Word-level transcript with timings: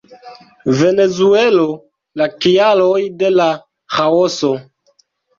Venezuelo, 0.77 1.65
la 2.21 2.27
kialoj 2.45 3.01
de 3.19 3.29
la 3.33 3.47
ĥaoso. 3.99 4.51